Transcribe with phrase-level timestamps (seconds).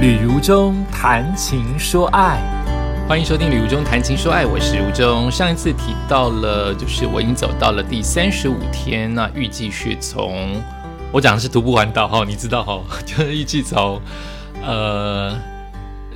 [0.00, 2.40] 旅如中谈情说爱，
[3.06, 5.30] 欢迎收听《旅如中谈情说爱》，我是如中。
[5.30, 10.58] 上一次提到了，就是我已经走到了第三十五天，那预计是从
[11.12, 14.00] 我讲的是徒步环岛哈，你知道哈，就是预计从
[14.64, 15.36] 呃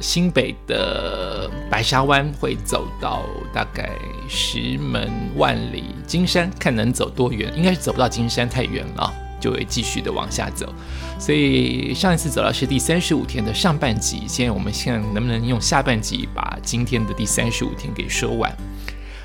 [0.01, 3.21] 新北的白沙湾会走到
[3.53, 3.91] 大概
[4.27, 9.13] 石门万里金山，看能走多远，应该是走不到金山太远了，
[9.45, 10.73] 就会继续的往下走。
[11.19, 18.51] 所以上一次走到是第三十五天的上半集，现在我们现在能不能用下半集把今天的第三十五天给说完？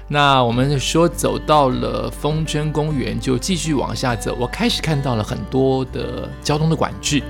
[0.09, 4.35] 那我们说走到了风筝公园，就继续往下走。
[4.37, 7.23] 我开始看到了很多的交通的管制，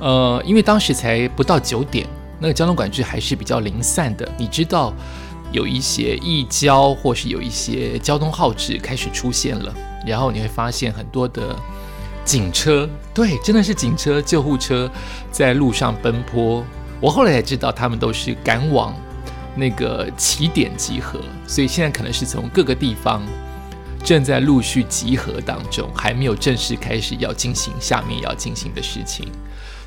[0.00, 2.06] 呃，因为当时才不到九点，
[2.38, 4.28] 那个交通管制还是比较零散的。
[4.36, 4.92] 你知道
[5.52, 9.72] 有一些易交或是有一些交通号志开始出现了，
[10.06, 11.56] 然后你会发现很多的。
[12.24, 14.90] 警车对，真的是警车、救护车
[15.30, 16.64] 在路上奔波。
[17.00, 18.94] 我后来才知道，他们都是赶往
[19.54, 23.22] 那个起点集合，所以现在可能是从各个地方
[24.02, 29.28] 正在陆续集合当中，还没有正式开始要进行下面要进行的事情。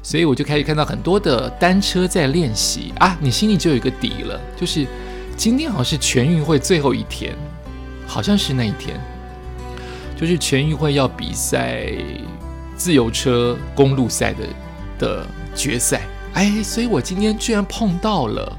[0.04, 4.86] 所以我就开始看到很多的单车在练习啊，你心里就有一个底了，就是
[5.36, 7.36] 今天好像是全运会最后一天，
[8.06, 9.00] 好像是那一天。
[10.20, 11.86] 就是全运会要比赛
[12.76, 14.48] 自由车公路赛的
[14.98, 16.02] 的决赛，
[16.34, 18.58] 哎，所以我今天居然碰到了，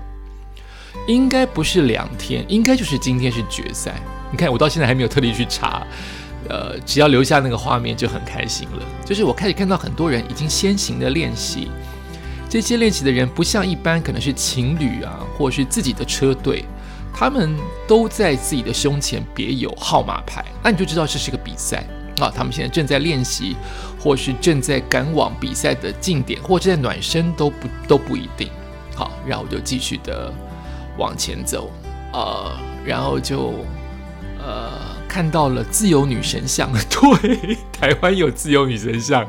[1.09, 3.97] 应该不是两天，应该就是今天是决赛。
[4.31, 5.85] 你看，我到现在还没有特地去查，
[6.49, 8.83] 呃，只要留下那个画面就很开心了。
[9.05, 11.71] 就是我开始看到很多人已经先行的练习，
[12.49, 16.65] 这些练习的人不像一般可能是情侣啊，或是自己的车队。
[17.19, 17.53] 他们
[17.89, 21.85] 都在自己的胸前别有号码牌，那你就知道这是个比赛
[22.21, 22.31] 啊！
[22.33, 23.57] 他们现在正在练习，
[23.99, 28.49] 或是正在赶往比赛的近点，或正在暖身都不都不一定。
[28.95, 30.33] 好，然后我就继续的
[30.97, 31.73] 往前走，
[32.13, 32.53] 呃，
[32.87, 33.53] 然后就
[34.39, 34.71] 呃
[35.09, 39.27] 看到了自由女神像， 对，台湾有自由女神像，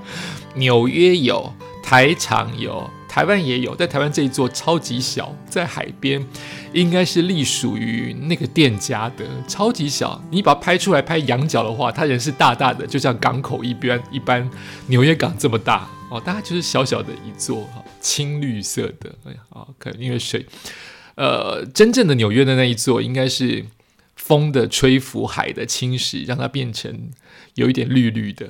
[0.53, 1.51] 纽约有，
[1.81, 2.87] 台场有。
[3.09, 6.23] 台湾也有，在台湾这一座超级小，在海边，
[6.71, 10.23] 应该是隶属于那个店家的，超级小。
[10.29, 14.47] 你把它拍出来拍仰角的话，它人是大大的，就像港口一边一般，
[14.87, 17.67] 纽约港这么大哦，大概就是小小的一座，
[17.99, 20.45] 青绿色的，哎呀，啊，可能因为水，
[21.15, 23.65] 呃，真正的纽约的那一座，应该是
[24.15, 27.09] 风的吹拂，海的侵蚀，让它变成
[27.55, 28.47] 有一点绿绿的。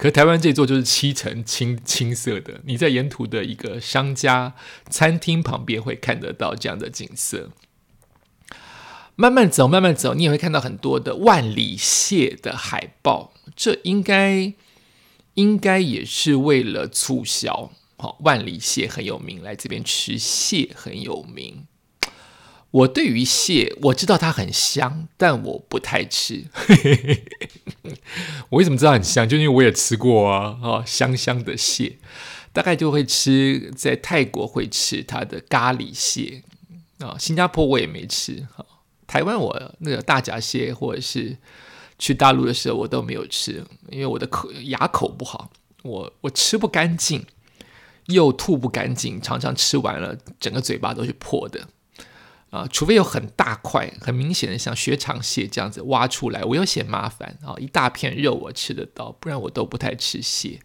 [0.00, 4.54] 可台湾这座就是七层青青色的，你在沿途的一个商家
[4.88, 7.50] 餐厅旁边会看得到这样的景色。
[9.14, 14.54] 慢慢走，慢慢走，你也会看到很多的万里蟹的海报，这应该
[15.34, 17.70] 应该也是为了促销。
[17.98, 21.66] 好，万里蟹很有名，来这边吃蟹很有名。
[22.72, 26.44] 我对于蟹，我知道它很香，但我不太吃。
[28.50, 29.28] 我为什么知道很香？
[29.28, 31.98] 就因为我也吃过啊，哦，香香的蟹，
[32.52, 36.44] 大概就会吃，在泰国会吃它的咖喱蟹
[36.98, 38.64] 啊，新加坡我也没吃，哈，
[39.06, 41.36] 台湾我那个大闸蟹或者是
[41.98, 45.50] 去大陆的时候我都没有吃，因为我的口牙口不好，
[45.82, 47.26] 我我吃不干净，
[48.06, 51.66] 又吐不干净，常常吃完了整个嘴巴都是破的。
[52.50, 57.54] 啊，除非有很大块、很明显的像雪场蟹这样子挖出来，我又嫌麻烦啊。
[57.58, 60.60] 一大片肉我吃得到，不然我都不太吃蟹。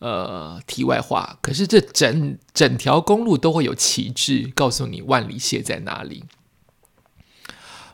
[0.00, 6.24] 呃，题外话，可是这整整条公路都会有旗帜告诉你万里蟹在哪里。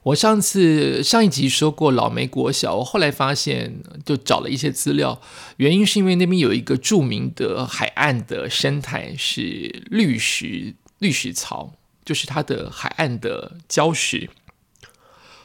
[0.03, 5.21] 我上次上一集说过老梅国小，我后来发现就找了一些资料，
[5.59, 11.75] 原因是因为那边有一个著名的海岸的生态是绿石绿石槽。
[12.11, 14.29] 就是它的海岸的礁石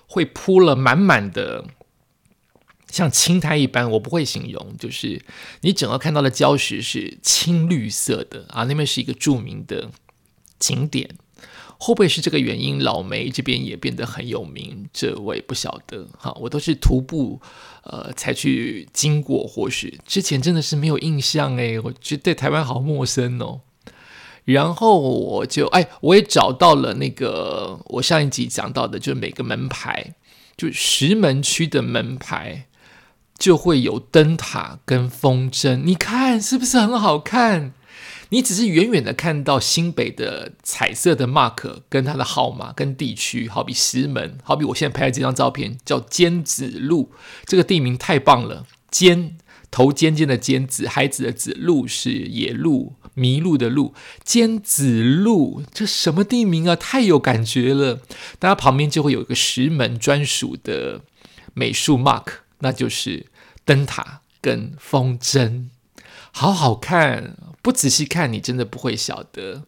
[0.08, 1.64] 会铺了满满的
[2.90, 5.24] 像青苔一般，我不会形容，就是
[5.62, 9.92] 你整个看到的礁石是青绿色的啊，那边是一个著名的
[10.58, 11.08] 景点，
[11.78, 12.82] 会不会是这个原因？
[12.82, 16.36] 老梅这边也变得很有名，这我也不晓得哈。
[16.42, 17.40] 我都是徒步
[17.84, 23.62] 呃才去经过，或许之前真的是没有印象诶，我觉得台湾好陌生哦。
[24.46, 30.14] 然后我就哎，我也找到了那个我上一集讲到的，就是每个门牌，
[30.56, 32.68] 就石门区的门牌
[33.38, 37.74] 就会有灯塔跟风筝，你看是不是很好看？
[38.30, 47.12] 你只是远远的看到新北的彩色的 mark 跟它的号码跟地区，好比石门，好比我现在拍的这张照片叫尖子路，
[47.46, 49.38] 这个地名太棒了，尖
[49.72, 56.76] 头尖尖的尖，子孩子的子，鹿是野鹿，迷路的鹿，尖子路，这什么地名啊？
[56.76, 58.02] 太有感觉了。
[58.40, 61.02] 大家旁边就会有一个石门专属的
[61.54, 62.26] 美术 mark，
[62.60, 63.26] 那就是
[63.66, 65.66] 灯塔跟风筝，
[66.32, 67.36] 好好看。
[67.62, 69.64] 不仔细看，你真的不会晓得。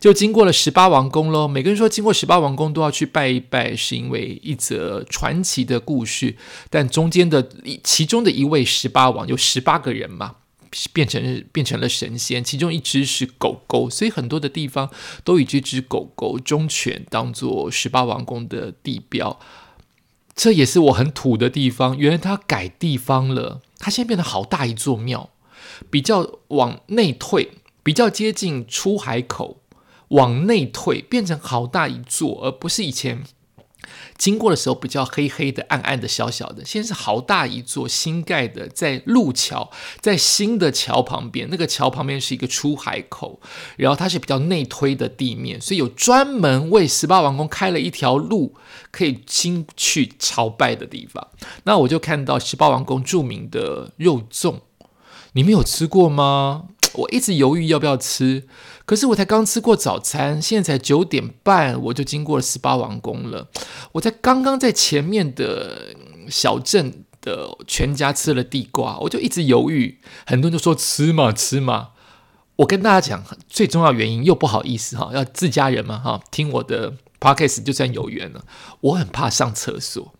[0.00, 1.48] 就经过了十八王宫喽。
[1.48, 6.36] 每个人说经过十八王宫都要去拜一拜，是因为一则传奇的故事。
[6.70, 7.48] 但中间的
[7.82, 10.36] 其中的一位十八王有十八个人嘛，
[10.92, 14.88] 变成变成了神仙，其中一只是狗狗，所以很多的地方
[15.24, 19.40] 都以这只狗狗忠犬当做十八王宫的地标。
[20.36, 21.98] 这也是我很土的地方。
[21.98, 25.30] 原来它改地方了，它现在变得好大一座庙，
[25.90, 27.50] 比较往内退，
[27.82, 29.60] 比较接近出海口。
[30.08, 33.24] 往内退，变成好大一座，而不是以前
[34.18, 36.64] 经过的时候比较黑黑的、暗暗的、小小的。
[36.64, 39.70] 现在是好大一座新盖的，在路桥，
[40.00, 41.48] 在新的桥旁边。
[41.50, 43.40] 那个桥旁边是一个出海口，
[43.76, 48.54] 然后它是比较内推的地面，所以有专门为十八王宫开了一条路，
[48.90, 51.28] 可以进去朝拜的地方。
[51.64, 54.56] 那我就看到十八王宫著名的肉粽，
[55.32, 56.64] 你们有吃过吗？
[56.98, 58.44] 我一直犹豫要不要吃。
[58.84, 63.48] 可是我才刚吃过早餐，现在才九点半，我就经过了十八王宫了。
[63.92, 65.94] 我在刚刚在前面的
[66.30, 69.98] 小镇的全家吃了地瓜，我就一直犹豫。
[70.26, 71.90] 很多人都说吃嘛吃嘛，
[72.56, 78.44] 我跟大家讲最重要原因又不好意思哈，要自家人嘛哈，听我的 podcast 就算有缘了。
[78.80, 80.14] 我很怕上厕所，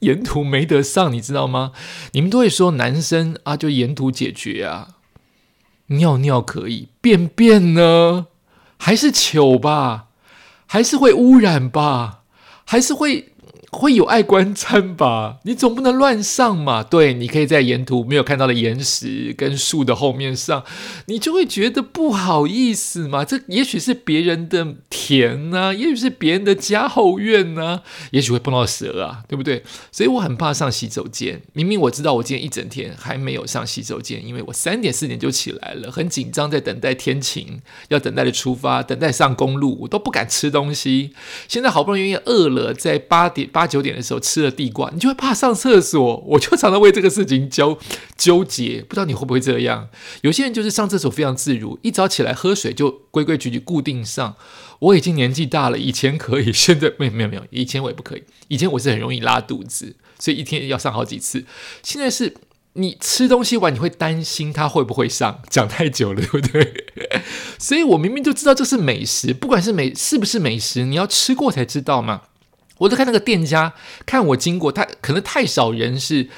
[0.00, 1.72] 沿途没得上， 你知道吗？
[2.12, 4.95] 你们都会说男生啊，就沿途解决啊。
[5.88, 8.26] 尿尿可以，便便呢？
[8.78, 10.06] 还是糗吧？
[10.66, 12.22] 还是会污染吧？
[12.64, 13.32] 还是会？
[13.76, 15.36] 会有爱观瞻吧？
[15.42, 16.82] 你总不能乱上嘛？
[16.82, 20.64] 对，你可以在沿途没有看到的岩石跟树的后面上，
[21.08, 23.22] 你就会觉得不好意思嘛。
[23.22, 27.82] 这也许是别人的田呐，也许是别人的家后院呐，
[28.12, 29.62] 也许会碰到蛇啊，对不对？
[29.92, 31.42] 所以我很怕上洗手间。
[31.52, 41.10] 明明我知道我今天一整天还没有上洗手间，因为我三点四点就起来了，很紧张，在等待天晴，要等待着出发，等待上公路，我都不敢吃东西。
[41.46, 43.65] 现在好不容易饿了，在八点八。
[43.66, 46.16] 九点的时候吃了地瓜，你就会怕上厕所。
[46.28, 47.78] 我就常常为这个事情纠
[48.16, 49.88] 纠结，不知道你会不会这样？
[50.22, 54.36] 有些人就是上厕所非常自如，一早起来喝水就规规矩矩固定上。
[54.78, 58.22] 我已经年纪大了，以前可以，现在没有没有没有，以前我也不可以。
[58.48, 61.46] 以前我是很容易拉肚子，所以一天要上好几次。
[61.82, 62.34] 现在是
[62.74, 66.84] 你吃东西完，你会担心它会不会上，讲太久了，对不对？
[67.58, 72.22] 所以我明明就知道这是美食，不管是美是不是美食，你要吃过才知道嘛。
[72.78, 73.74] 我在看那个店家，
[74.04, 76.28] 看我经过，他可能太少人，是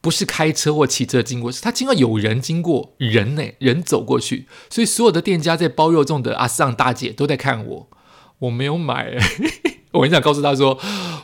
[0.00, 1.50] 不是开车或骑车经过？
[1.50, 3.42] 是他经过有人经过，人呢？
[3.58, 7.88] 人走过去，所以所有的店家在包肉粽的阿桑大姐都在看我，
[8.38, 9.16] 我没有买，
[9.92, 10.78] 我很想告诉他说，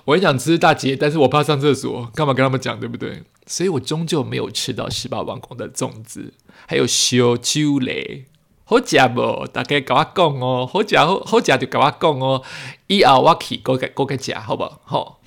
[0.06, 3.22] 我很想吃大姐，但是我怕上厕所，干嘛跟他们讲，对不对？
[3.46, 6.34] 所以我终究没有吃到十八王宫的粽子，
[6.66, 8.26] 还有小酒嘞。
[8.70, 9.48] 好食无？
[9.48, 12.40] 大家甲我讲哦，好食好好食就甲我讲哦。
[12.86, 15.20] 以后我去过个过个食，好不好？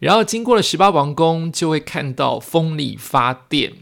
[0.00, 3.72] 然后经过了十八王宫，就会看到风力发电。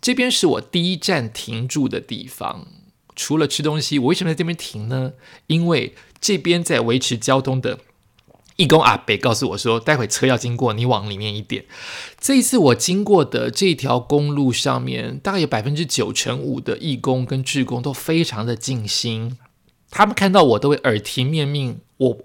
[0.00, 2.68] 这边是我第一站停住的地方。
[3.16, 5.14] 除了吃东西，我为什么在这边停呢？
[5.48, 7.80] 因为这边在维持交通的。
[8.58, 11.64] 义工阿北告诉我说：“待会车要经过，你往里面一点。”
[12.20, 19.38] 这一次我经过的这条公路上面，大概有百分之九成五的义工跟志工都非常的尽心。
[19.90, 22.18] 他们看到我都会耳提面命，我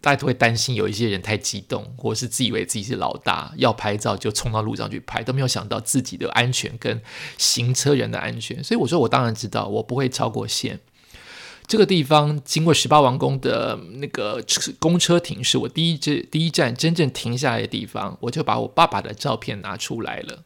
[0.00, 7.02] 大家都会担心有一些人太激动，或是自以为自己是老大，要拍照就冲到路上去拍，都没有想到自己的安全跟
[7.36, 8.62] 行车人的安全。
[8.62, 10.78] 所以我说，我当然知道，我不会超过线。
[11.66, 14.44] 这个地方经过十八王宫的那个
[14.78, 18.16] 公车亭，是我第一站第一站真正停下来的地方。
[18.20, 20.44] 我就把我爸爸的照片拿出来了，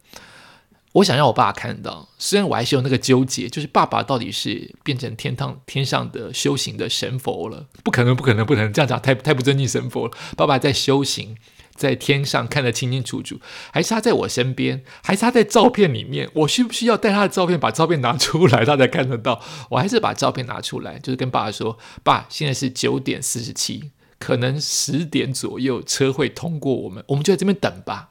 [0.92, 2.08] 我想让我爸爸看到。
[2.18, 7.66] 虽然我还是有那个纠结，就是爸爸到底是变成天堂天上的修行的神佛了？
[7.82, 10.12] 不可能，不可能，不可能这样讲，太太不尊敬神佛了。
[10.36, 11.36] 爸爸在修行。
[11.78, 13.40] 在天上看得清清楚楚，
[13.72, 16.28] 还是他在我身边，还是他在照片里面？
[16.34, 19.40] 我需不需要带他的照片，把照片拿出来，他才看得到？
[19.70, 28.10] 我还是把照片拿出来，就是跟爸爸说：“爸，现在是九点四十七，可能十点左右车会通过我们，我们就在这边等吧。”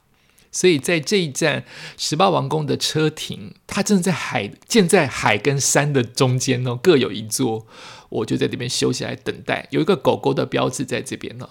[0.51, 1.65] 所以在这一站
[1.97, 7.67] 十八王宫的车停，它正在海建在海跟山的中间哦，各有一座，
[8.09, 11.47] 我就在这边休息来等待，有一个狗狗的标志在这边呢。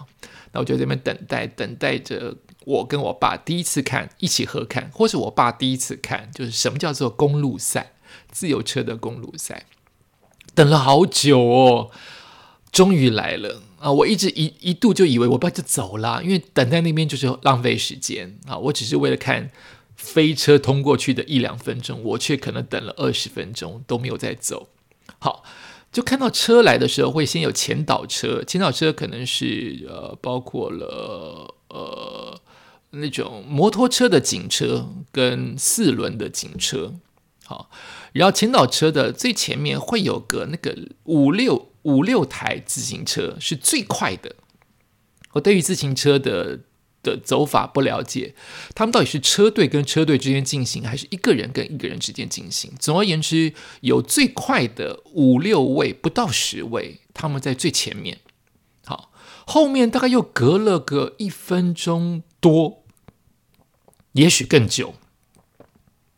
[0.53, 2.35] 那我就在这边等待，等待着
[2.65, 7.91] 我跟我爸第一次看一起合看，或是我爸第一次看，就是什么叫做公路赛，
[8.31, 9.65] 自由车的公路赛，
[10.55, 11.91] 等了好久哦，
[12.71, 13.91] 终于来了啊！
[13.91, 18.57] 我一直一一度就以为我爸就走了，因为等在那边就是浪费时间啊！
[18.57, 19.49] 我只是为了看
[19.95, 24.69] 飞车通过去的一两分钟，我却可能等了二十分钟都没有再走。
[25.19, 25.43] 好。
[25.89, 32.39] 就看到车来的时候，会先有前导车，前导车可能是呃，包括了呃
[32.91, 36.93] 那种摩托车的警车跟四轮的警车，
[37.45, 37.71] 好，
[38.11, 44.35] 然后前导车的最前面会有个那个五六五六台自行车是最快的。
[45.31, 46.59] 我对于自行车的。
[47.03, 48.33] 的走法不了解，
[48.75, 52.73] 他们到底是车队跟车队之间进行，还是一个人跟一个人之间进行？
[52.79, 58.19] 总而言之，有最快的五六位，不到十位，他们在最前面。
[58.83, 59.11] 好，
[59.45, 62.83] 后面大概又隔了个一分钟多，
[64.13, 64.95] 也许更久，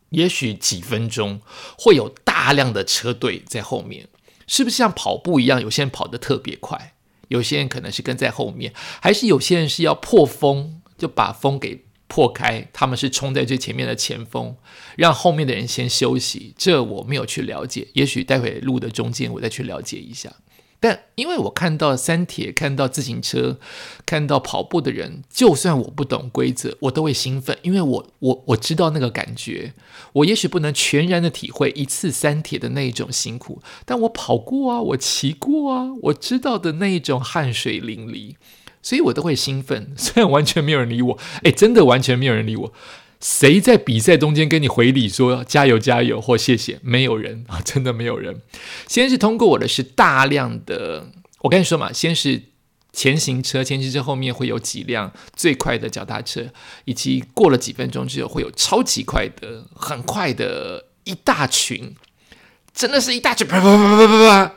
[0.08, 1.40] 也许几分钟，
[1.78, 4.08] 会有大量的车队在后面。
[4.50, 5.62] 是不是像跑步一样？
[5.62, 6.94] 有些人跑得特别快，
[7.28, 10.80] 有些人可能是跟在后面，还是有些人是要破风？
[10.98, 14.56] 就把风给破开，他们是冲在最前面的前锋，
[14.96, 16.52] 让后面的人先休息。
[16.58, 20.34] 这我没有去了解，也许待会路的中间我再去了解一下。
[20.80, 23.58] 但因为我看到三铁，看到自行车，
[24.06, 29.74] 看到跑步的人，就算我不懂规则，我都会兴奋，因为我我我知道那个感觉。
[30.14, 38.36] 我也许不能全然的体会一次三铁的那一种辛苦，但我跑过啊，我骑过啊，我知道的那一种汗水淋漓。
[38.82, 42.72] 所以我都会兴奋，虽然完全没有人理我，哎，真的完全没有人理我。
[43.20, 46.78] 谁在比赛中间跟你回礼说加油加油或谢谢？
[46.82, 48.40] 没有人 啊，真的没有人。
[48.86, 51.10] 先是通过我的是大量的，
[51.42, 52.42] 我跟你说嘛，先是
[52.92, 56.46] 前行车，前行车后面会有几辆最快的脚踏车，
[56.86, 61.94] 以及过了几分钟之后会有超级快的、很快的一大群，
[62.72, 64.54] 真的是一大群，啪啪啪啪啪啪。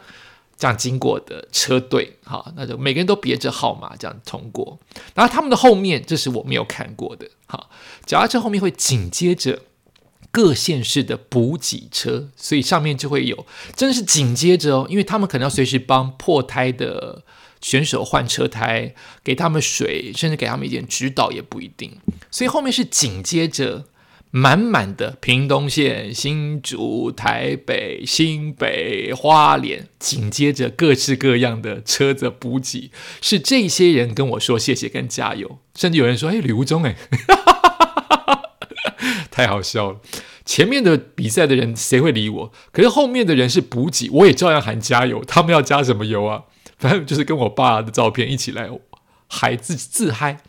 [0.58, 4.80] 这样经过的车队，哈，那就每个人都别着号码这样通过。
[5.14, 7.70] 然后他们的后面，这是我没有看过的，哈，
[8.06, 9.64] 脚踏车后面会紧接着
[10.32, 13.46] 各县市的补给车，所以上面就会有，
[13.76, 17.24] 真的是紧接着哦，因为他们可能要随时帮破胎的
[17.60, 21.98] 选手换车胎，给他们水，甚至给他们一点指导也不一定，
[22.32, 23.86] 所以后面是紧接着。
[24.36, 32.90] 满满的屏东县、新竹、台北、新北、花莲，紧接着各式各样的车子补给，
[33.22, 36.96] 是这些人跟我说谢谢跟加油，甚至有人说：“哎，吕无中，哎，
[39.30, 40.00] 太好笑了。”
[40.44, 42.52] 前面的比赛的人谁会理我？
[42.72, 45.24] 可是后面的人是补给，我也照样喊加油。
[45.26, 46.46] 他们要加什么油啊？
[46.80, 48.68] 反正就是跟我爸的照片一起来
[49.28, 50.40] 嗨自自嗨。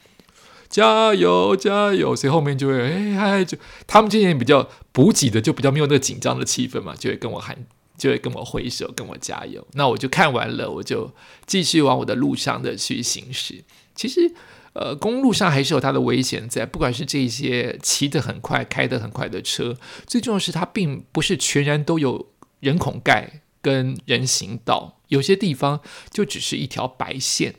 [0.75, 2.17] 加油加油！
[2.17, 7.57] 所以后面就会哎嗨，就他们这些人比较补给的，就比较没有那个紧张的气氛嘛，就会跟我喊，
[7.97, 9.65] 就会跟我挥手，跟我加油。
[9.75, 11.13] 那我就看完了，我就
[11.47, 13.63] 继续往我的路上的去行驶。
[13.95, 14.35] 其实，
[14.73, 19.77] 呃，公路上还是有它的危险在，不管是这些骑得很快、开得很快的车，
[20.09, 25.79] 最重要是它并不是全然都有人孔盖跟人行道，有些地方
[26.11, 27.55] 就只是一条白线。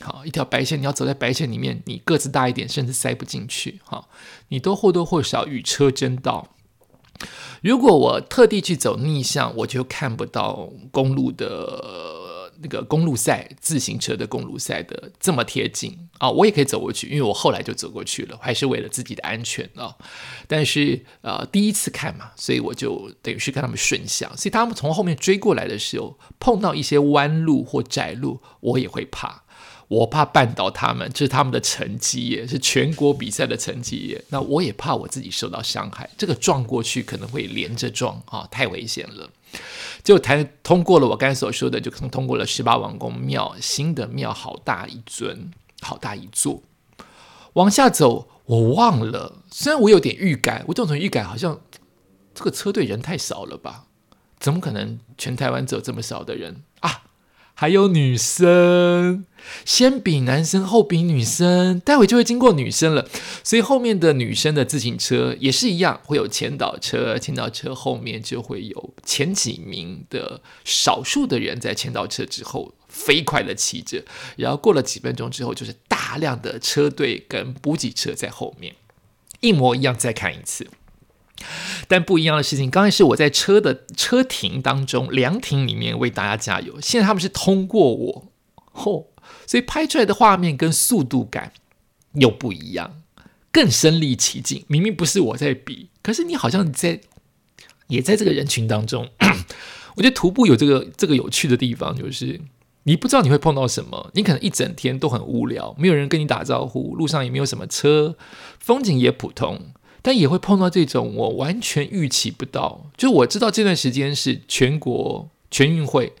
[0.00, 3.80] 好，一条白线，你要走在白线里面，你个子大一点，甚至塞不进去。
[3.84, 4.08] 哈，
[4.48, 6.56] 你都或多或少与车争道。
[7.62, 16.30] 如果我特地去走逆向，我就看不到公路的那个公路赛，自行车的公路赛的这么贴近啊。
[16.30, 19.94] 我也可以走过去，因为我后来就走过去了，还是为了自己的安全啊。
[20.48, 29.44] 但是呃，第一次看嘛，所以我就等于是跟他们顺向，所以他们从后面追过来的时候，碰到一些弯路或窄路，我也会怕。
[29.90, 34.24] 我怕绊倒他们，这是他们的成绩耶，是全国比赛的成绩耶。
[34.28, 39.28] 那我也怕我自己受到伤害，这个撞过去可能会连着撞啊，太危险了。
[40.04, 46.62] 就谈通过了我刚才所说的，就可能通过了十八王公庙，新的庙好大一尊，好大一座。
[47.54, 51.60] 往下走，我忘了，虽然我有点预感，我这种预感好像
[52.32, 53.86] 这个车队人太少了吧？
[54.38, 57.02] 怎么可能全台湾走这么少的人啊？
[57.60, 59.26] 还有女生，
[59.66, 63.06] 先比男生，后比女生，待会就会经过女生了。
[63.44, 74.02] 所以后面的女生的自行车也是一样，会有前导车，前导车后面就会有前几名的少数的人在前导车之后飞快的骑着，
[74.38, 78.74] 然后过了几分钟之后，就是大量的车队跟补给车在后面，
[79.40, 80.66] 一模一样，再看一次。
[81.88, 88.26] 但不一样的事情，刚才是我在车的车停当中凉亭里面为大家加油，现在他们是通过我，
[88.72, 89.08] 吼，
[89.46, 91.52] 所以拍出来的画面跟速度感
[92.14, 93.02] 又不一样。
[93.52, 94.64] 更身临其境。
[94.68, 97.00] 明明不是我在比，可是你好像在
[97.88, 99.08] 也在这个人群当中。
[99.96, 102.40] 我觉得徒步有这个这个有趣的地方，就是
[102.84, 108.16] 你不知道你会碰到什么，你可能一整天都很无聊，没有人跟你打招呼，路上也没有什么车，
[108.60, 112.86] 风景也普通，但也会碰到这种我完全预期不到。
[112.96, 116.14] 就我知道这段时间是全国全运会，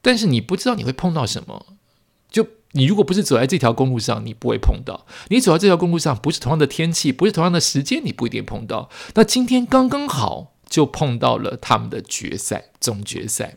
[0.00, 1.66] 但是你不知道你会碰到什么。
[2.30, 8.90] 就你如果不是走在这条公路上，你不会碰到；你走在这条公路上，不是同样的天气，不是同样的时间，你不一定碰到。
[9.14, 10.52] 那今天刚刚好。
[10.68, 13.54] 就碰到了他们的决赛，总决赛。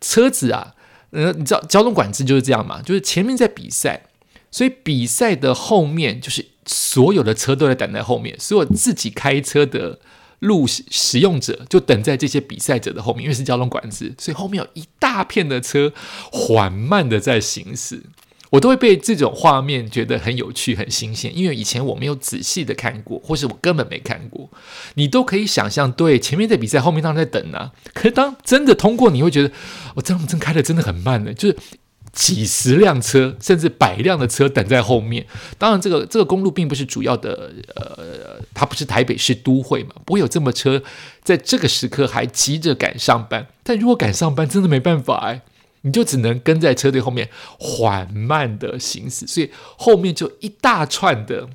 [0.00, 0.76] 车子啊，
[1.10, 2.80] 呃，你知道交通管制就是这样嘛？
[2.80, 4.04] 就是前面在比赛，
[4.52, 9.98] 所以比赛的后面就是所有的车都在等在后面，所有自己开车的
[10.40, 15.92] 路使用者就等在这些比赛者的后面，因为是交通管制，所以后面有一大片的车
[16.32, 18.02] 缓慢的在行驶。
[18.50, 24.48] 我都会被这种画面觉得很有趣、很新鲜，因为以前我没有仔细的看过，或是我根本没看过。
[24.94, 27.72] 你都可以想象，对，前面在比赛，后面当然在等啊。
[27.92, 29.50] 可是当真的通过，你会觉得，
[29.96, 31.56] 我这样真开的真的很慢呢，就是
[32.14, 35.26] 几十辆车，甚至百辆的车等在后面。
[35.58, 40.82] 当然，这个这个公路并不是主要的，呃，它不是台北市都会嘛，不会有这么车
[41.22, 43.48] 在这个时刻还急着赶上班。
[43.62, 45.42] 但如果赶上班，真的没办法哎。
[45.86, 47.28] 你就只能跟在车队后面
[47.58, 51.50] 缓慢的行驶，所以后面就一大串的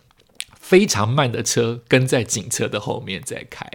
[0.53, 3.67] 非常慢的车跟在警车的后面在开。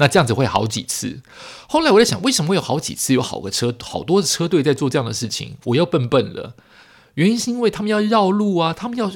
[0.00, 1.20] 那这样子会好几次。
[1.68, 5.56] 后来我在想，为什么会有好几次有好个车好多的车队在做这样的事情？
[5.66, 6.54] 我又笨笨了。
[7.14, 9.10] 原因是因为他们要绕路啊，他们要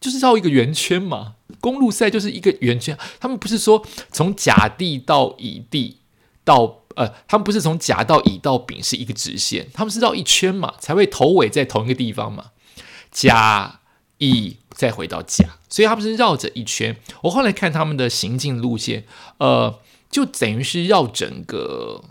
[0.00, 1.34] 就是绕一个圆圈嘛。
[1.60, 5.98] 公路赛就是一个圆圈，他们不是说从甲地到乙地
[6.44, 6.78] 到。
[6.96, 12.46] 呃，他们不是从甲到乙到丙是一个直线，他们是绕一圈嘛，才会头尾在同一个地方嘛。
[13.12, 13.80] 甲
[14.18, 16.96] 乙再回到甲，所以他们是绕着一圈。
[17.22, 19.04] 我后来看他们的行进路线，
[19.38, 19.78] 呃，
[20.10, 22.04] 就等于是绕整个，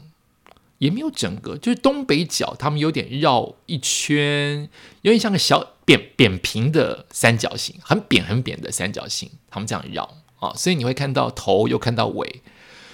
[0.78, 4.70] 也没有整个，就是东北角，他们有点绕一圈，
[5.02, 12.42] 有点像个小扁扁平的三角形，很扁很扁的三角形，他们这样绕啊，所以你会看到头，又看到尾。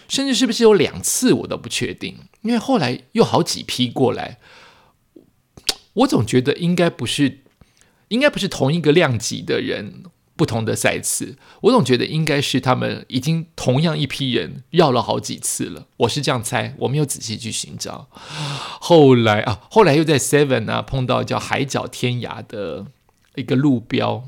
[0.08, 4.38] 甚至是不是有两次我都不确定，因为后来又好几批过来，
[5.94, 7.39] 我总觉得应该不是，
[8.10, 10.04] 应该不是同一个量级的人，
[10.36, 18.10] 不同的赛次，我总觉得应该是他们已经同样一批人绕了好几次了，我是这样猜，我没有仔细去寻找。
[18.82, 22.88] 后来啊，后来又在 Seven 啊碰到叫海角天涯的
[23.36, 24.26] 一个路标，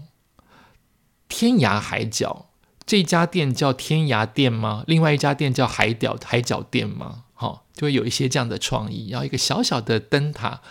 [1.27, 2.45] 天涯海角。
[2.85, 4.85] 这家店叫天涯店吗？
[4.87, 7.23] 另外一家店叫海角海角店吗？
[7.33, 9.09] 好，就会有一些这样的创意。
[9.11, 10.61] 然后一个小小的灯塔，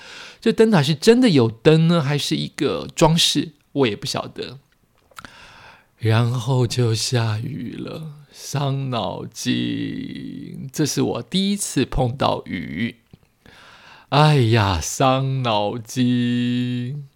[0.41, 3.53] 这灯塔是真的有灯呢，还是一个装饰？
[3.73, 4.59] 我也不晓得。
[6.07, 10.71] 然后就下雨了，伤脑筋。
[10.73, 13.01] 这是我第一次碰到雨，
[14.11, 17.09] 哎呀，伤脑筋。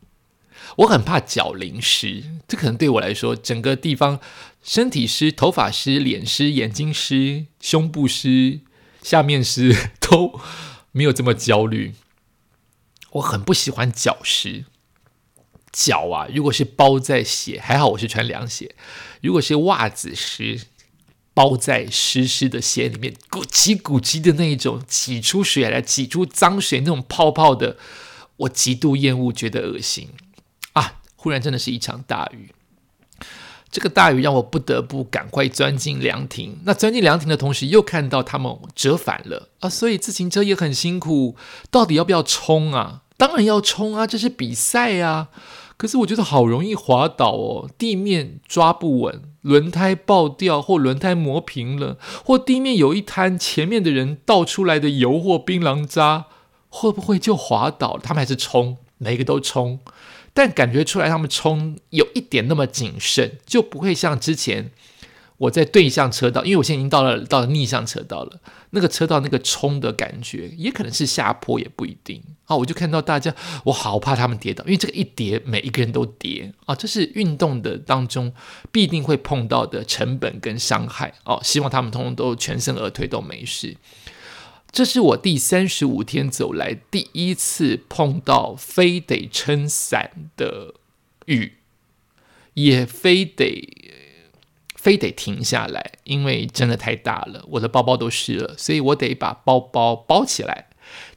[0.79, 4.21] 我很怕脚淋湿，这可能对我来说，整个地方。
[4.63, 8.61] 身体湿、头发湿、脸湿、眼睛湿、胸部湿、
[9.01, 10.39] 下面湿，都
[10.93, 11.95] 没有这么焦虑。
[13.13, 14.67] 我很不喜欢脚湿，
[15.73, 18.67] 脚啊，如果是包在鞋，还好我是穿凉鞋；
[19.21, 20.61] 如果是袜子湿，
[21.33, 27.77] 包在湿湿的鞋里面，咕叽咕叽的那一种，挤出水来、挤出脏水那种泡泡的，
[28.37, 30.09] 我极度厌恶，觉得恶心
[30.73, 31.01] 啊！
[31.17, 32.53] 忽然真的是一场大雨。
[33.71, 36.59] 这个大雨让我不得不赶快钻进凉亭。
[36.65, 39.69] 那钻进凉亭的同时，又看到他们折返了啊！
[39.69, 41.37] 所以自行车也很辛苦。
[41.71, 43.03] 到底要不要冲啊？
[43.21, 44.07] 当然要冲啊！
[44.07, 45.29] 这是比赛啊！
[45.77, 56.25] 可是我觉得好容易滑倒哦，地面抓不稳，轮胎爆掉或轮胎磨平了，或地面有一滩前面的人倒出来的油或槟榔渣，
[56.71, 57.99] 会不会就滑倒？
[58.03, 59.81] 他们还是冲，每个都冲。
[60.33, 64.71] 但感觉出来，他们冲有一点那么谨慎，就不会像之前
[65.41, 68.41] 我在对向车道，因为我现在已经到了到了逆向车道了，
[68.73, 72.55] 那个车道那个冲的感觉，也可能是下坡，也不一定啊。
[72.55, 78.35] 我就看到大家，我好怕他们跌倒，因为这个一跌，每一个人都跌啊，这是运动的当中
[78.71, 81.41] 必定会碰到的成本跟伤害哦。
[81.43, 83.79] 希望他们通通都全身而退，都没事。
[84.71, 90.75] 这是我第三十五天走来第一次碰到非得撑伞的
[91.25, 91.55] 雨，
[92.53, 93.80] 也非得
[94.81, 100.69] 非得停下来，因为真的太大了，我的包包都湿了，所以我得把包包包起来，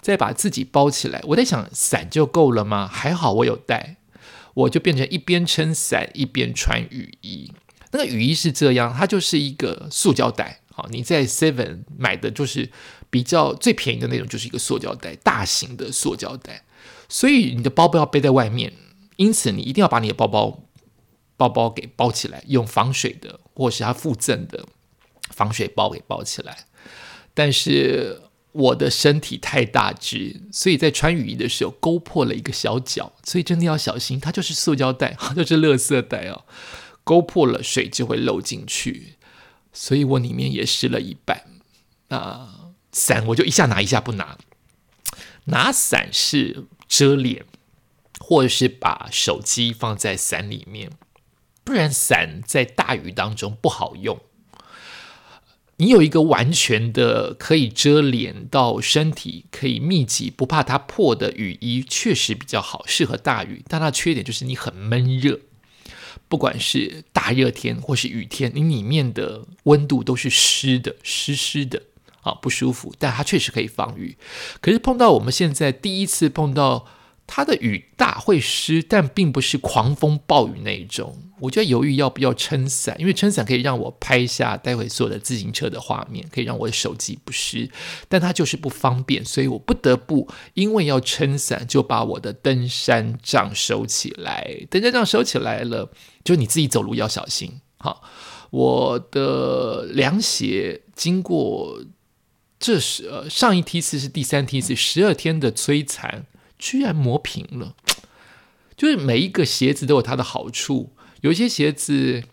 [0.01, 1.21] 再把自己包起来。
[1.27, 2.85] 我在想，伞就够了吗？
[2.85, 3.95] 还好我有带，
[4.53, 7.53] 我就变成一边撑伞一边穿雨衣。
[7.91, 10.59] 那个雨衣是这样，它就是一个塑胶袋。
[10.73, 12.69] 好，你在 Seven 买的就是
[13.09, 16.63] 比较最便宜的那种，就是一个塑胶袋，大型的塑胶袋。
[17.07, 18.73] 所以你的包包要背在外面，
[19.15, 20.62] 因此你一定要把你的包包
[21.37, 24.65] 包包给包起来，用防水的或是它附赠的
[25.31, 26.65] 防水包给包起来。
[27.33, 36.45] 但是我的身体太大只，所以在穿雨衣的时候勾破了一个小角，所以真的要小心，它就是塑胶袋，就是垃圾袋哦，
[37.03, 39.15] 勾破了水就会漏进去。
[39.73, 41.47] 所以我里面也湿了一半，
[42.09, 42.47] 那
[42.91, 44.37] 伞我就一下拿一下不拿。
[45.45, 47.45] 拿伞是遮脸，
[48.19, 50.91] 或者是把手机放在伞里面，
[51.63, 54.19] 不然伞在大雨当中不好用。
[55.77, 63.63] 你有一个完全的可以遮脸到身体可以密集不怕它破的雨衣，确实比较好，适合大雨。
[63.67, 65.39] 但它缺点就是你很闷热。
[66.29, 71.81] 不管是大热天或是雨天，你里面的温度都是湿的，湿湿的
[72.21, 72.93] 啊，不舒服。
[72.99, 74.15] 但它确实可以防雨。
[74.61, 76.85] 可是碰到我们现在第一次碰到。
[77.25, 81.17] 它的雨大会湿，但并不是狂风暴雨那一种。
[81.39, 87.69] 我就犹豫要不要撑伞，因为撑伞可以让我拍下待会所有的自行车的画面，可以让我的手机不湿，
[88.07, 94.65] 但它就是不方便，所以我不得不因为要撑伞，就把我的登山杖收起来。
[94.69, 95.91] 登山杖收起来了，
[96.23, 97.59] 就你自己走路要小心。
[97.77, 98.03] 好，
[98.51, 101.83] 我的凉鞋经过
[102.57, 106.25] 这是呃上一梯次是第三梯次，十二天的摧残。
[106.63, 107.75] 居然磨平了，
[108.77, 110.95] 就是每一个鞋子都有它的好处。
[111.19, 112.23] 有一些鞋子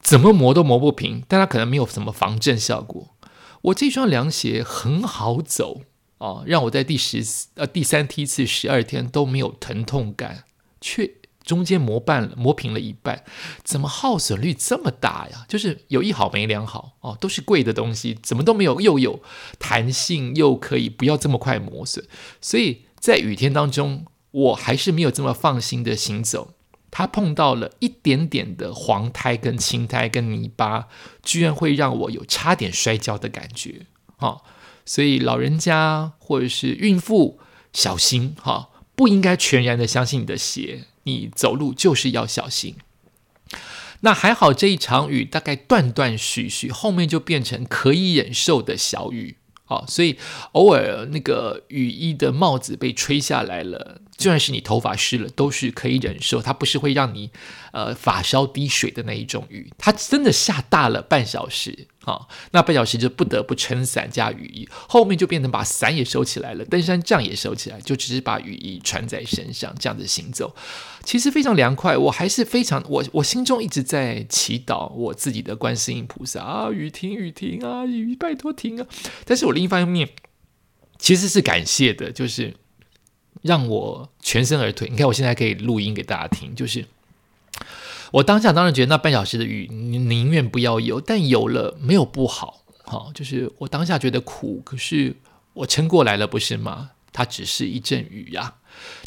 [0.00, 3.14] 怎么磨都磨不平，但它可能没有什么防震效果。
[3.62, 5.82] 我这双凉鞋很好走
[6.18, 10.42] 啊，让我在第十呃第三梯次十二天都没有疼痛感，
[10.80, 11.12] 却
[11.44, 13.22] 中间磨半，磨平了一半，
[13.62, 15.46] 怎么耗损率这么大呀？
[15.48, 19.22] 就是有一好没两好哦，都是贵的东西，怎么都没有又有
[19.60, 22.04] 弹性又可以不要这么快磨损，
[22.40, 22.85] 所以。
[22.98, 26.54] 在雨天当中，我还是没有这么放心的行走。
[26.90, 30.88] 它碰到了一点点的黄苔、跟青苔、跟泥巴，
[31.22, 33.86] 居然会让我有差点摔跤的感觉。
[34.16, 34.42] 哈，
[34.86, 37.38] 所以老人家或者是孕妇
[37.72, 40.84] 小心哈，不应该全然的相信你的鞋。
[41.02, 42.76] 你走路就是要小心。
[44.00, 49.36] 那还好，这一场雨大概断断续续，后面就变成可以忍受的小雨。
[49.66, 50.16] 好，所以
[50.52, 56.40] 偶尔那个雨衣的帽子被吹下来了，就算是你头发湿了，都是可以忍受。
[56.40, 57.30] 它不是会让你
[57.72, 59.70] 呃发梢滴水的那一种雨。
[59.76, 61.88] 它真的下大了半小时。
[62.06, 70.54] 啊，那半小时就不得不撑伞加雨衣，后面就变成把伞也收起来了，登山杖也收起来，就只是把雨衣穿在身上，这样子行走，
[71.06, 71.96] 其实非常凉快。
[71.96, 78.86] 我还是非常，我我心中一直在祈祷我自己的观世音菩萨啊，雨停雨停啊，雨拜托停啊。
[79.24, 80.10] 但是我另一方面
[80.98, 82.54] 其实是感谢的，就是
[83.42, 84.88] 让我全身而退。
[84.90, 86.84] 你看我现在可以录音给大家听，就是。
[88.12, 95.16] 我当下当然觉得那半小时的雨，宁愿不要有，但有了没有不好，好，就是我当下觉得苦，可是
[95.54, 96.90] 我撑过来了，不是吗？
[97.16, 98.56] 它只是一阵雨呀，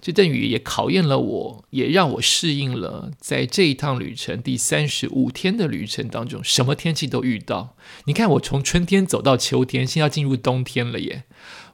[0.02, 7.76] 这阵雨也考验了我，也让我适应了，在这一趟旅程第三十五天的旅程当中，什么天气都遇到。
[8.06, 11.26] 你看，我从春天走到秋天，现在进入冬天了耶，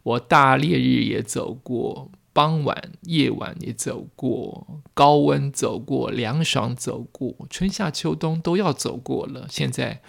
[0.03, 2.11] 我大烈日也走过。
[2.33, 9.47] 傍晚、夜晚也走过，高温走过，凉爽走过，春夏秋冬都要走过了。
[9.49, 10.01] 现在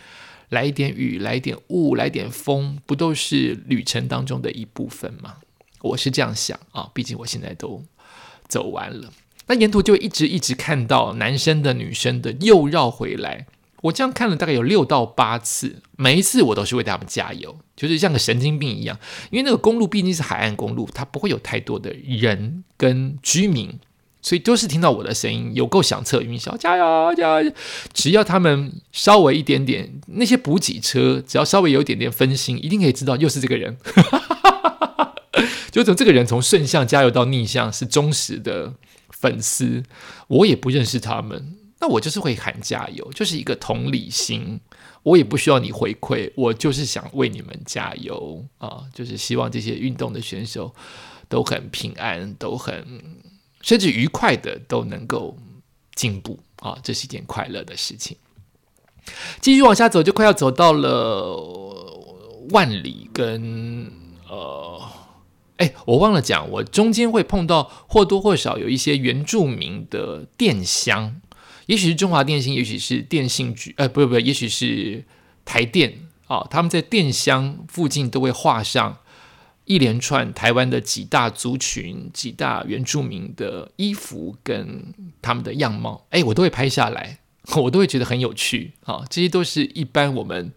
[0.49, 5.37] 来一点雨，来一点雾，来点风，不都是旅程当中的一部分吗？
[5.87, 7.83] 我是这样想啊，毕竟我现在都
[8.49, 9.11] 走完了。
[9.49, 13.46] 那沿途就一直一直看到男生的、女生的，又绕回来。
[13.83, 18.99] 我这样看了大概有六到八次，每一次我都是为他们加油，就是像个神经病一样。
[19.31, 23.79] 因为那个公路毕竟是海岸公路，它不会有太多的人跟居民，
[24.20, 27.53] 所以都是听到我的声音，有够响彻云霄，加油加油！
[27.92, 33.77] 只要他们稍微一点点，那些补给车只要稍微有一点点分心，一定可以知道又是这个人。
[35.77, 38.73] 就从这个人从顺向加油到逆向是忠实的
[39.11, 39.83] 粉丝，
[40.27, 41.55] 我也不认识他们。
[41.81, 44.59] 那我就是会喊加油，就是一个同理心，
[45.03, 48.85] 我也不需要你回馈，我就是想为你们加油啊！
[48.95, 50.75] 就是希望这些运动的选手
[51.29, 52.83] 都很平安，都很
[53.61, 55.37] 甚至愉快的都能够
[55.95, 56.79] 进步啊！
[56.83, 58.17] 这是一件快乐的事情。
[59.43, 61.37] 继续往下走，就快要走到了
[62.53, 63.93] 万里跟
[64.27, 64.81] 呃，
[65.57, 71.21] 哎，我忘了讲，我中间会碰到或多或少有一些原住民的电箱。
[71.66, 75.05] 也许是中华电信，也许是电信局，呃，不不，也许是
[75.45, 75.95] 台电
[76.27, 78.99] 啊，他们在电箱附近都会画上
[79.64, 87.19] 一连串台湾的几大族群、几大原住民的衣服跟他们的样貌，哎，我都会拍下来，
[87.57, 89.03] 我都会觉得很有趣啊。
[89.11, 90.53] 这些都是一般我们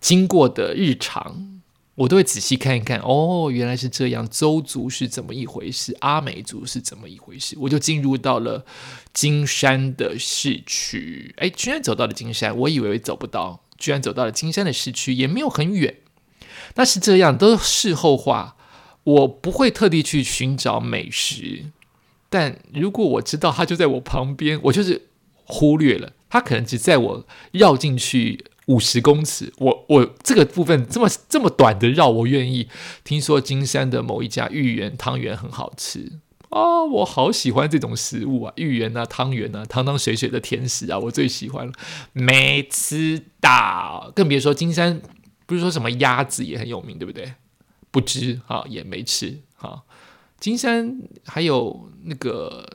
[0.00, 1.55] 经过的日常。
[1.96, 8.66] 我都会仔细看一看，哦，原来是这样，周族是怎么一回事，阿美族是怎么一回事，我就进入到了
[9.14, 15.96] 金山的市区，哎，居然走到了金山，我以为走不到，居然走到了金山的市区，也没有很远，
[16.74, 18.56] 那是这样，都事后话，
[19.04, 21.64] 我不会特地去寻找美食，
[22.28, 25.08] 但如果我知道它就在我旁边，我就是
[25.44, 28.44] 忽略了，它可能只在我绕进去。
[28.66, 32.68] 五十公尺，我我这个部分这么这么短的绕，我愿意。
[33.04, 41.72] 听说金山的某一家芋圆汤圆很好吃啊，我好喜欢这种食物啊，芋圆啊，汤圆啊，汤汤水水的甜食啊，我最喜欢了。
[42.12, 45.00] 没吃到，更别说金山，
[45.46, 47.34] 不是说什么鸭子也很有名，对不对？
[47.90, 49.82] 不知啊，也没吃啊。
[50.40, 52.68] 金山还有那个。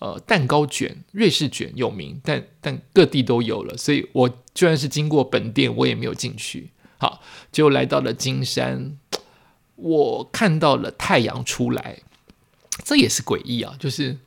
[0.00, 6.70] 呃，蛋糕卷、瑞士卷有名，但但各地都有了，所以我居然是经过本店，我也没有进去。
[6.98, 8.96] 好，就来到了金山，
[9.74, 11.98] 我看到了太阳出来，
[12.84, 13.74] 这也是诡异啊！
[13.78, 14.18] 就是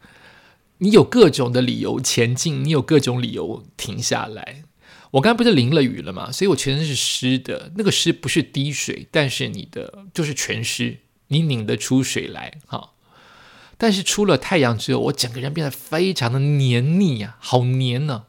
[0.80, 4.64] 你有各种的理由前进，你有各种理由停下来。
[5.12, 12.92] 我刚才不是淋了雨了嘛，所以我全身是湿的，那个湿不是滴水，但是你的就是全湿，你拧得出水来，哈。
[13.82, 18.26] 但是出了太阳之后，我整个人变得非常的黏腻呀，好黏呢！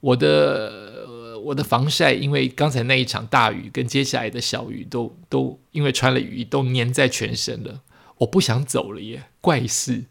[0.00, 1.06] 我的
[1.44, 7.82] 我的防晒，因为刚才那一场大雨跟接下来的小雨，都都因为穿了雨衣，都粘在全身了。
[8.16, 10.06] 我不想走了耶，怪事！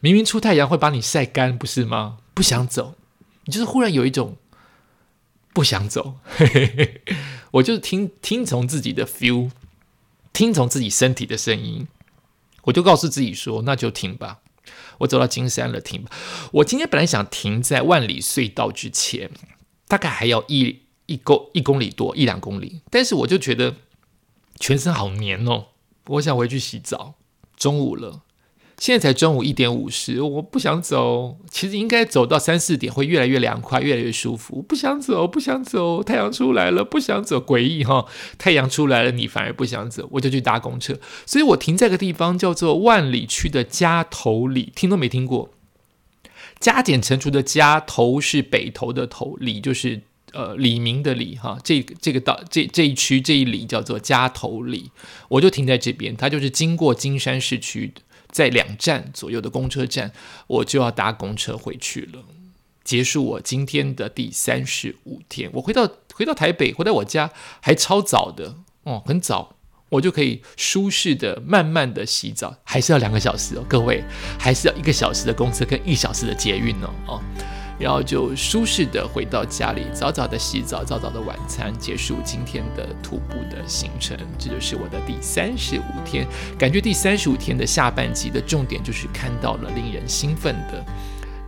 [0.00, 2.18] 明明出太阳会把你晒干，不是吗？
[2.34, 2.96] 不想走，
[3.44, 4.36] 你就是忽然有一种
[5.52, 6.16] 不想走。
[7.52, 9.52] 我就是听听从自己的 feel，
[10.32, 11.86] 听从自己身体的声音。
[12.64, 14.40] 我就告诉自己说：“那就停吧。”
[14.98, 16.10] 我走到金山了，停吧。
[16.52, 19.30] 我今天本来想停在万里隧道之前，
[19.88, 22.80] 大概还要一一公一公里多，一两公里。
[22.90, 23.76] 但是我就觉得
[24.58, 25.66] 全身好黏哦，
[26.06, 27.14] 我想回去洗澡。
[27.56, 28.22] 中午了。
[28.76, 31.36] 现在才中午一点五十，我不想走。
[31.48, 34.60] 其实应该走到三四点会越来越凉快，越来越舒服。
[34.60, 36.02] 不想走，不想走。
[36.02, 37.38] 太阳出来了，不想走。
[37.38, 38.04] 诡异哈，
[38.36, 40.98] 太阳出来了，你反而不想走，我就去搭公车。
[41.24, 45.50] 所以我停在个地方叫做万里区的家头里，听都没听过。
[46.58, 51.58] 加减乘除的加头是北头的头，里就是呃李明的李哈。
[51.62, 54.90] 这个这个道这这一区这一里叫做家头里，
[55.28, 56.16] 我就停在这边。
[56.16, 58.00] 它就是经过金山市区的。
[58.34, 60.10] 在两站左右的公车站，
[60.48, 62.24] 我就要搭公车回去了，
[62.82, 65.48] 结束我今天的第三十五天。
[65.52, 68.56] 我回到回到台北，回到我家还超早的。
[68.82, 69.54] 哦，很早，
[69.88, 74.02] 我就可以舒适的、慢慢的洗澡，还是要两个小时哦，各位，
[74.36, 77.22] 还是要一个小时的公车跟一小时的捷运哦，哦。
[77.78, 84.16] 然后就舒适的回到家里，早早的洗澡，早早的晚餐，结束今天的徒步的行程。
[84.38, 86.26] 这就是我的第三十五天。
[86.58, 90.84] 感觉第三十五天的下半集的重点就是看到了令人兴奋的，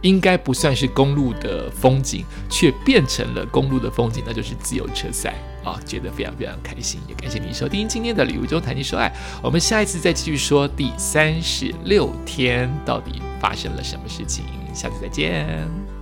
[0.03, 5.35] 应该不算是公路的风景，却变成了公路的风景，那就是自由车赛
[5.65, 5.81] 啊！
[5.87, 9.13] 觉得非常非常开心，也感谢你收听今天的礼物中谈情说爱。
[9.43, 15.96] 我们下一次再继续说第三十六天到底发生了什么事情，下次再见。